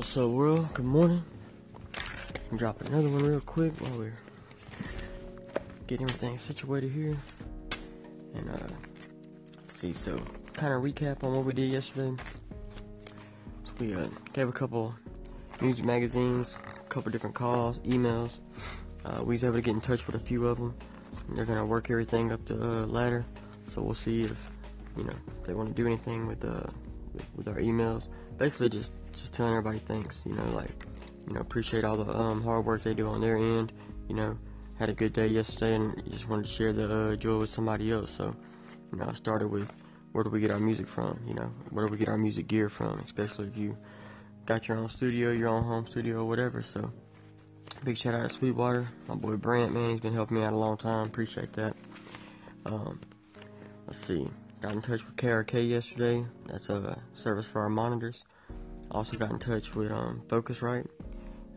[0.00, 0.66] What's up, world?
[0.72, 1.22] Good morning.
[2.56, 4.18] Dropping another one real quick while we're
[5.88, 7.14] getting everything situated here.
[8.34, 8.66] And, uh,
[9.68, 10.18] see, so
[10.54, 12.16] kind of recap on what we did yesterday.
[13.66, 14.94] So we uh, gave a couple
[15.60, 18.38] music magazines, a couple different calls, emails.
[19.04, 20.74] Uh, we was able to get in touch with a few of them.
[21.28, 23.26] They're gonna work everything up the uh, ladder.
[23.74, 24.50] So we'll see if,
[24.96, 25.14] you know,
[25.44, 26.62] they want to do anything with, uh,
[27.36, 28.08] with, our emails.
[28.38, 30.24] Basically, just just telling everybody thanks.
[30.26, 30.86] You know, like
[31.26, 33.72] you know, appreciate all the um, hard work they do on their end.
[34.08, 34.36] You know,
[34.78, 37.92] had a good day yesterday, and just wanted to share the uh, joy with somebody
[37.92, 38.10] else.
[38.10, 38.34] So,
[38.92, 39.70] you know, I started with
[40.12, 41.20] where do we get our music from?
[41.26, 42.98] You know, where do we get our music gear from?
[43.00, 43.76] Especially if you
[44.46, 46.62] got your own studio, your own home studio, or whatever.
[46.62, 46.90] So,
[47.84, 50.56] big shout out to Sweetwater, my boy Brant, man, he's been helping me out a
[50.56, 51.06] long time.
[51.06, 51.76] Appreciate that.
[52.66, 53.00] Um,
[53.86, 54.28] let's see,
[54.60, 56.24] got in touch with KRK yesterday.
[56.46, 58.24] That's a service for our monitors.
[58.90, 60.86] Also got in touch with um, Focusrite.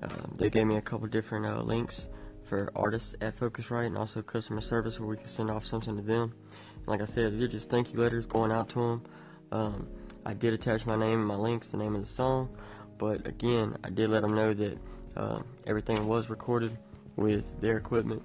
[0.01, 2.07] Uh, they gave me a couple different uh, links
[2.47, 6.01] for artists at Focusrite and also customer service where we can send off something to
[6.01, 6.33] them.
[6.75, 9.03] And like I said, they're just thank you letters going out to them.
[9.51, 9.87] Um,
[10.25, 12.49] I did attach my name and my links, the name of the song,
[12.97, 14.77] but again, I did let them know that
[15.17, 16.77] uh, everything was recorded
[17.15, 18.21] with their equipment,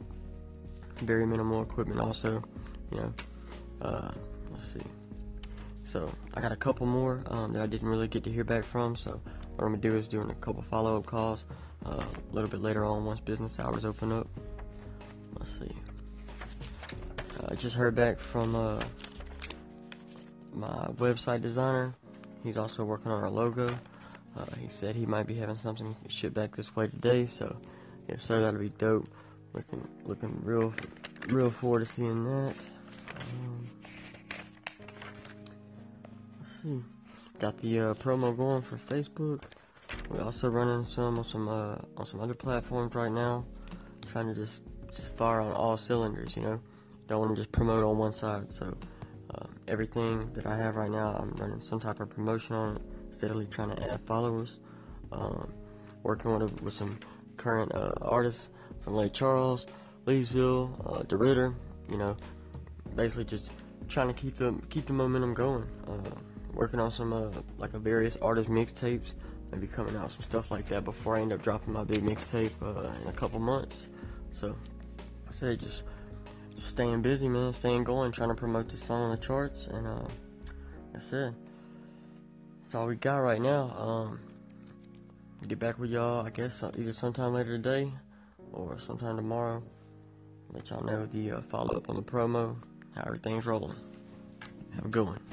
[0.97, 2.43] very minimal equipment also,
[2.93, 3.13] you know.
[3.83, 4.11] Uh,
[4.51, 4.91] let's see.
[5.85, 8.65] So I got a couple more um, that I didn't really get to hear back
[8.65, 8.95] from.
[8.95, 9.21] So
[9.57, 11.45] what I'm gonna do is doing a couple follow-up calls
[11.87, 14.29] uh, a little bit later on once business hours open up.
[15.39, 15.75] Let's see.
[17.49, 18.83] I just heard back from uh,
[20.53, 21.95] my website designer.
[22.45, 23.69] He's also working on our logo.
[24.37, 27.27] Uh, he said he might be having something shipped back this way today.
[27.27, 27.57] So
[28.09, 29.09] if so, that'll be dope.
[29.55, 30.75] Looking looking real
[31.29, 32.55] real forward to seeing that.
[33.19, 33.68] Um,
[36.63, 36.83] see.
[37.39, 39.43] Got the uh, promo going for Facebook.
[40.11, 43.45] We're also running some on some uh, on some other platforms right now.
[44.11, 46.61] Trying to just just fire on all cylinders, you know.
[47.07, 48.53] Don't want to just promote on one side.
[48.53, 48.77] So
[49.35, 52.83] um, everything that I have right now, I'm running some type of promotion on it.
[53.13, 54.59] Steadily trying to add followers.
[55.13, 55.53] Um,
[56.03, 56.99] working with with some
[57.37, 58.51] current uh, artists
[58.81, 59.67] from Lake Charles,
[60.07, 61.55] Leesville, uh, DeRidder.
[61.89, 62.17] You know,
[62.97, 63.53] basically just
[63.89, 65.65] trying to keep the keep the momentum going.
[65.87, 66.11] Uh,
[66.59, 69.15] working on some uh, like a various artist mixtapes,
[69.53, 72.51] maybe coming out some stuff like that before I end up dropping my big mixtape
[72.61, 73.89] uh, in a couple months.
[74.33, 74.57] So
[75.29, 75.85] I say just,
[76.57, 79.87] just staying busy, man, staying going, trying to promote this song on the charts, and
[79.87, 80.09] uh,
[80.93, 81.33] that's it.
[82.65, 83.75] That's all we got right now.
[83.79, 84.21] Um,
[85.47, 87.93] get back with y'all, I guess, uh, either sometime later today
[88.53, 89.63] or sometime tomorrow.
[90.53, 92.57] Let y'all know the uh, follow up on the promo,
[92.97, 93.77] how everything's rolling.
[94.75, 95.28] Have a good one.